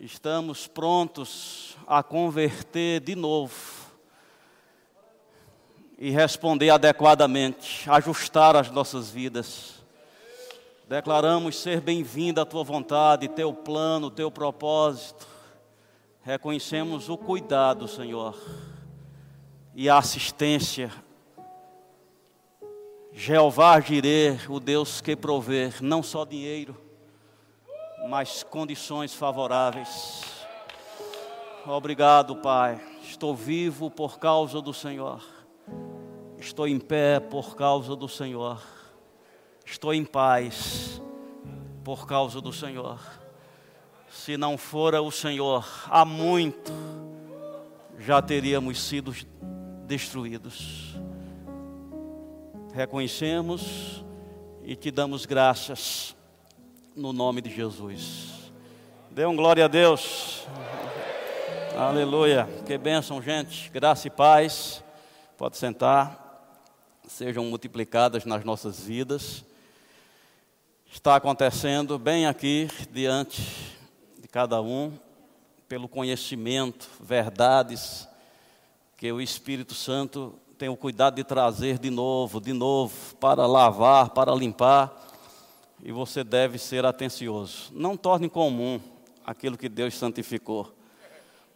estamos 0.00 0.68
prontos 0.68 1.76
a 1.86 2.02
converter 2.02 3.00
de 3.00 3.16
novo 3.16 3.54
e 5.98 6.10
responder 6.10 6.70
adequadamente, 6.70 7.90
ajustar 7.90 8.54
as 8.54 8.70
nossas 8.70 9.10
vidas. 9.10 9.84
Declaramos 10.88 11.56
ser 11.56 11.80
bem-vindo 11.80 12.40
à 12.40 12.46
tua 12.46 12.62
vontade, 12.62 13.26
teu 13.28 13.52
plano, 13.52 14.08
teu 14.08 14.30
propósito. 14.30 15.26
Reconhecemos 16.22 17.08
o 17.08 17.16
cuidado, 17.16 17.88
Senhor, 17.88 18.38
e 19.74 19.88
a 19.88 19.98
assistência. 19.98 20.92
Jeová 23.12 23.80
Jireh, 23.80 24.38
o 24.48 24.60
Deus 24.60 25.00
que 25.00 25.16
provê 25.16 25.72
não 25.80 26.04
só 26.04 26.24
dinheiro, 26.24 26.87
mas 28.08 28.42
condições 28.42 29.12
favoráveis. 29.12 30.24
Obrigado, 31.66 32.36
Pai. 32.36 32.80
Estou 33.02 33.36
vivo 33.36 33.90
por 33.90 34.18
causa 34.18 34.62
do 34.62 34.72
Senhor. 34.72 35.22
Estou 36.38 36.66
em 36.66 36.78
pé 36.78 37.20
por 37.20 37.54
causa 37.54 37.94
do 37.94 38.08
Senhor. 38.08 38.62
Estou 39.62 39.92
em 39.92 40.06
paz 40.06 41.02
por 41.84 42.06
causa 42.06 42.40
do 42.40 42.50
Senhor. 42.50 42.98
Se 44.10 44.38
não 44.38 44.56
fora 44.56 45.02
o 45.02 45.10
Senhor, 45.10 45.68
há 45.90 46.02
muito 46.02 46.72
já 47.98 48.22
teríamos 48.22 48.80
sido 48.80 49.14
destruídos. 49.86 50.96
Reconhecemos 52.72 54.02
e 54.62 54.74
te 54.74 54.90
damos 54.90 55.26
graças 55.26 56.16
no 56.98 57.12
nome 57.12 57.40
de 57.40 57.48
Jesus. 57.48 58.50
Dê 59.08 59.24
um 59.24 59.36
glória 59.36 59.64
a 59.64 59.68
Deus. 59.68 60.44
Aleluia. 61.76 62.48
Que 62.66 62.76
bênção, 62.76 63.22
gente. 63.22 63.70
Graça 63.70 64.08
e 64.08 64.10
paz. 64.10 64.82
Pode 65.36 65.56
sentar. 65.56 66.58
Sejam 67.06 67.44
multiplicadas 67.44 68.24
nas 68.24 68.44
nossas 68.44 68.80
vidas. 68.80 69.44
Está 70.92 71.14
acontecendo 71.14 72.00
bem 72.00 72.26
aqui 72.26 72.68
diante 72.90 73.76
de 74.20 74.26
cada 74.26 74.60
um, 74.60 74.92
pelo 75.68 75.86
conhecimento, 75.88 76.90
verdades 77.00 78.08
que 78.96 79.12
o 79.12 79.20
Espírito 79.20 79.72
Santo 79.72 80.34
tem 80.58 80.68
o 80.68 80.76
cuidado 80.76 81.14
de 81.14 81.22
trazer 81.22 81.78
de 81.78 81.90
novo, 81.90 82.40
de 82.40 82.52
novo, 82.52 83.14
para 83.20 83.46
lavar, 83.46 84.10
para 84.10 84.34
limpar 84.34 84.97
e 85.82 85.92
você 85.92 86.24
deve 86.24 86.58
ser 86.58 86.84
atencioso. 86.84 87.70
Não 87.72 87.96
torne 87.96 88.28
comum 88.28 88.80
aquilo 89.24 89.56
que 89.56 89.68
Deus 89.68 89.94
santificou. 89.94 90.74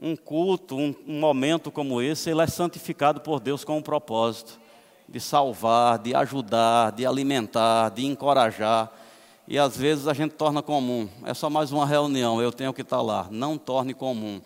Um 0.00 0.16
culto, 0.16 0.76
um, 0.76 0.94
um, 1.06 1.20
momento 1.20 1.70
como 1.70 2.02
esse, 2.02 2.30
ele 2.30 2.42
é 2.42 2.46
santificado 2.46 3.20
por 3.20 3.40
Deus 3.40 3.64
com 3.64 3.78
um 3.78 3.82
propósito 3.82 4.60
de 5.08 5.20
salvar, 5.20 5.98
de 5.98 6.14
ajudar, 6.14 6.92
de 6.92 7.06
alimentar, 7.06 7.90
de 7.90 8.04
encorajar. 8.04 8.90
E 9.46 9.58
às 9.58 9.76
vezes 9.76 10.08
a 10.08 10.14
gente 10.14 10.32
torna 10.32 10.62
comum. 10.62 11.08
É 11.24 11.34
só 11.34 11.50
mais 11.50 11.70
uma 11.70 11.86
reunião, 11.86 12.40
eu 12.40 12.52
tenho 12.52 12.72
que 12.72 12.82
estar 12.82 13.02
lá. 13.02 13.28
Não 13.30 13.58
torne 13.58 13.94
comum 13.94 14.40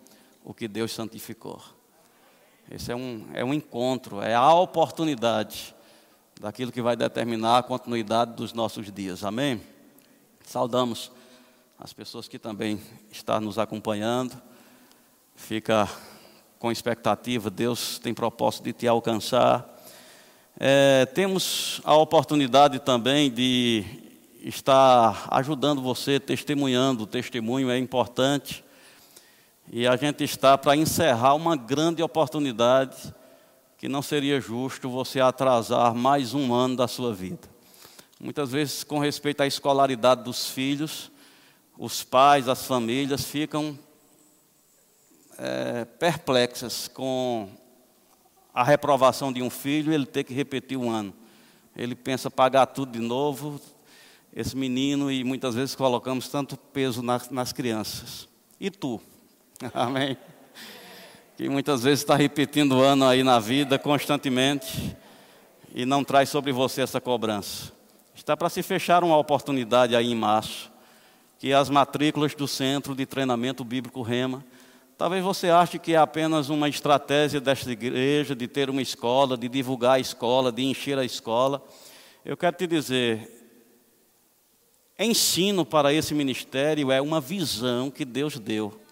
o 0.44 0.52
que 0.52 0.66
Deus 0.66 0.92
santificou. 0.92 1.60
Esse 2.70 2.92
é 2.92 2.96
um, 2.96 3.26
é 3.32 3.44
um 3.44 3.54
encontro, 3.54 4.20
é 4.20 4.34
a 4.34 4.52
oportunidade 4.52 5.74
daquilo 6.40 6.70
que 6.70 6.80
vai 6.80 6.96
determinar 6.96 7.58
a 7.58 7.62
continuidade 7.62 8.34
dos 8.34 8.52
nossos 8.52 8.90
dias. 8.92 9.24
Amém? 9.24 9.60
Saudamos 10.44 11.10
as 11.78 11.92
pessoas 11.92 12.28
que 12.28 12.38
também 12.38 12.80
estão 13.10 13.40
nos 13.40 13.58
acompanhando. 13.58 14.40
Fica 15.34 15.88
com 16.58 16.70
expectativa, 16.70 17.50
Deus 17.50 17.98
tem 17.98 18.14
propósito 18.14 18.64
de 18.64 18.72
te 18.72 18.86
alcançar. 18.86 19.68
É, 20.58 21.06
temos 21.06 21.80
a 21.84 21.94
oportunidade 21.96 22.78
também 22.80 23.30
de 23.30 23.84
estar 24.42 25.28
ajudando 25.30 25.82
você, 25.82 26.20
testemunhando. 26.20 27.04
O 27.04 27.06
testemunho 27.06 27.70
é 27.70 27.78
importante. 27.78 28.64
E 29.70 29.86
a 29.86 29.96
gente 29.96 30.22
está 30.22 30.56
para 30.56 30.76
encerrar 30.76 31.34
uma 31.34 31.56
grande 31.56 32.02
oportunidade 32.02 33.12
que 33.78 33.88
não 33.88 34.02
seria 34.02 34.40
justo 34.40 34.90
você 34.90 35.20
atrasar 35.20 35.94
mais 35.94 36.34
um 36.34 36.52
ano 36.52 36.74
da 36.74 36.88
sua 36.88 37.14
vida. 37.14 37.48
Muitas 38.18 38.50
vezes, 38.50 38.82
com 38.82 38.98
respeito 38.98 39.40
à 39.40 39.46
escolaridade 39.46 40.24
dos 40.24 40.50
filhos, 40.50 41.12
os 41.78 42.02
pais, 42.02 42.48
as 42.48 42.66
famílias 42.66 43.24
ficam 43.24 43.78
é, 45.38 45.84
perplexas 45.84 46.88
com 46.88 47.48
a 48.52 48.64
reprovação 48.64 49.32
de 49.32 49.40
um 49.40 49.48
filho, 49.48 49.92
ele 49.92 50.06
ter 50.06 50.24
que 50.24 50.34
repetir 50.34 50.76
um 50.76 50.90
ano. 50.90 51.14
Ele 51.76 51.94
pensa 51.94 52.28
pagar 52.28 52.66
tudo 52.66 52.90
de 52.90 52.98
novo, 52.98 53.60
esse 54.34 54.56
menino, 54.56 55.08
e 55.08 55.22
muitas 55.22 55.54
vezes 55.54 55.76
colocamos 55.76 56.28
tanto 56.28 56.56
peso 56.56 57.00
nas, 57.00 57.30
nas 57.30 57.52
crianças. 57.52 58.28
E 58.58 58.68
tu? 58.72 59.00
Amém? 59.72 60.18
Que 61.38 61.48
muitas 61.48 61.84
vezes 61.84 62.00
está 62.00 62.16
repetindo 62.16 62.72
o 62.72 62.82
ano 62.82 63.06
aí 63.06 63.22
na 63.22 63.38
vida 63.38 63.78
constantemente 63.78 64.96
e 65.72 65.86
não 65.86 66.02
traz 66.02 66.28
sobre 66.30 66.50
você 66.50 66.80
essa 66.82 67.00
cobrança. 67.00 67.72
Está 68.12 68.36
para 68.36 68.48
se 68.48 68.60
fechar 68.60 69.04
uma 69.04 69.16
oportunidade 69.16 69.94
aí 69.94 70.10
em 70.10 70.16
março, 70.16 70.68
que 71.38 71.52
as 71.52 71.70
matrículas 71.70 72.34
do 72.34 72.48
Centro 72.48 72.92
de 72.92 73.06
Treinamento 73.06 73.62
Bíblico 73.62 74.02
Rema. 74.02 74.44
Talvez 74.98 75.22
você 75.22 75.48
ache 75.48 75.78
que 75.78 75.94
é 75.94 75.96
apenas 75.96 76.48
uma 76.48 76.68
estratégia 76.68 77.40
desta 77.40 77.70
igreja 77.70 78.34
de 78.34 78.48
ter 78.48 78.68
uma 78.68 78.82
escola, 78.82 79.36
de 79.36 79.48
divulgar 79.48 79.92
a 79.92 80.00
escola, 80.00 80.50
de 80.50 80.64
encher 80.64 80.98
a 80.98 81.04
escola. 81.04 81.64
Eu 82.24 82.36
quero 82.36 82.56
te 82.56 82.66
dizer, 82.66 83.30
ensino 84.98 85.64
para 85.64 85.92
esse 85.94 86.12
ministério 86.16 86.90
é 86.90 87.00
uma 87.00 87.20
visão 87.20 87.92
que 87.92 88.04
Deus 88.04 88.40
deu. 88.40 88.87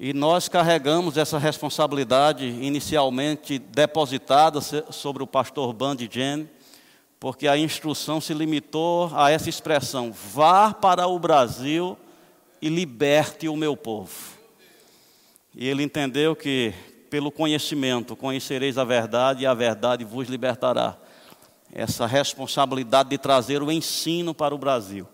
E 0.00 0.12
nós 0.12 0.48
carregamos 0.48 1.16
essa 1.16 1.38
responsabilidade 1.38 2.46
inicialmente 2.46 3.58
depositada 3.58 4.60
sobre 4.60 5.24
o 5.24 5.26
pastor 5.26 5.72
Band 5.72 5.96
Jen, 6.08 6.48
porque 7.18 7.48
a 7.48 7.58
instrução 7.58 8.20
se 8.20 8.32
limitou 8.32 9.10
a 9.12 9.28
essa 9.28 9.48
expressão: 9.48 10.12
vá 10.12 10.72
para 10.72 11.08
o 11.08 11.18
Brasil 11.18 11.98
e 12.62 12.68
liberte 12.68 13.48
o 13.48 13.56
meu 13.56 13.76
povo. 13.76 14.14
E 15.52 15.66
ele 15.66 15.82
entendeu 15.82 16.36
que, 16.36 16.72
pelo 17.10 17.32
conhecimento, 17.32 18.14
conhecereis 18.14 18.78
a 18.78 18.84
verdade 18.84 19.42
e 19.42 19.46
a 19.46 19.54
verdade 19.54 20.04
vos 20.04 20.28
libertará. 20.28 20.96
Essa 21.72 22.06
responsabilidade 22.06 23.08
de 23.10 23.18
trazer 23.18 23.64
o 23.64 23.72
ensino 23.72 24.32
para 24.32 24.54
o 24.54 24.58
Brasil. 24.58 25.08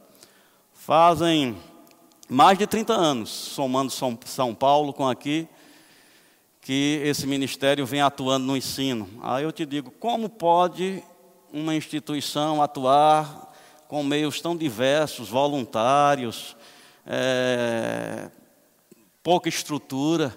Fazem 0.75 1.57
mais 2.29 2.57
de 2.57 2.67
30 2.67 2.93
anos, 2.93 3.29
somando 3.29 3.91
São, 3.91 4.55
Paulo 4.55 4.93
com 4.93 5.07
aqui, 5.07 5.47
que 6.61 7.01
esse 7.05 7.27
ministério 7.27 7.85
vem 7.85 8.01
atuando 8.01 8.47
no 8.47 8.57
ensino. 8.57 9.09
Aí 9.23 9.45
eu 9.45 9.53
te 9.53 9.67
digo, 9.67 9.91
como 9.91 10.29
pode 10.29 11.03
uma 11.53 11.75
instituição 11.75 12.63
atuar 12.63 13.53
com 13.87 14.03
meios 14.03 14.41
tão 14.41 14.57
diversos, 14.57 15.29
voluntários, 15.29 16.57
é, 17.07 18.31
pouca 19.23 19.49
estrutura, 19.49 20.37